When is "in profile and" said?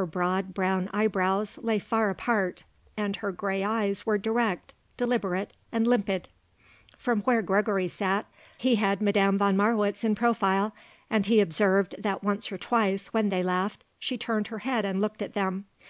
10.04-11.26